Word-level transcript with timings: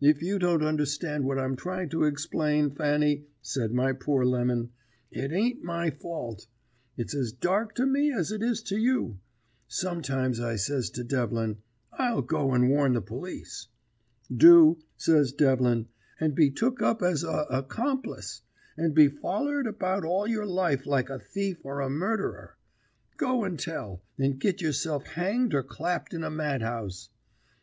If 0.00 0.22
you 0.22 0.38
don't 0.38 0.62
understand 0.62 1.26
what 1.26 1.38
I'm 1.38 1.54
trying 1.54 1.90
to 1.90 2.06
egsplain, 2.06 2.74
Fanny,' 2.74 3.26
said 3.42 3.72
my 3.74 3.92
poor 3.92 4.24
Lemon, 4.24 4.70
'it 5.10 5.30
ain't 5.32 5.62
my 5.62 5.90
fault; 5.90 6.46
it's 6.96 7.12
as 7.14 7.30
dark 7.30 7.74
to 7.74 7.84
me 7.84 8.10
as 8.10 8.32
it 8.32 8.42
is 8.42 8.62
to 8.62 8.78
you. 8.78 9.18
Sometimes 9.68 10.40
I 10.40 10.56
says 10.56 10.88
to 10.92 11.04
Devlin, 11.04 11.58
"I'll 11.92 12.22
go 12.22 12.54
and 12.54 12.70
warn 12.70 12.94
the 12.94 13.02
police." 13.02 13.68
"Do," 14.34 14.78
says 14.96 15.32
Devlin, 15.32 15.88
"and 16.18 16.34
be 16.34 16.50
took 16.50 16.80
up 16.80 17.02
as 17.02 17.22
a 17.22 17.44
accomplice, 17.50 18.40
and 18.78 18.94
be 18.94 19.08
follered 19.08 19.66
about 19.66 20.06
all 20.06 20.26
your 20.26 20.46
life 20.46 20.86
like 20.86 21.10
a 21.10 21.18
thief 21.18 21.66
or 21.66 21.82
a 21.82 21.90
murderer. 21.90 22.56
Go 23.18 23.44
and 23.44 23.58
tell, 23.60 24.02
and 24.18 24.38
git 24.40 24.62
yourself 24.62 25.04
hanged 25.04 25.52
or 25.52 25.62
clapped 25.62 26.14
in 26.14 26.24
a 26.24 26.30
madhouse." 26.30 27.10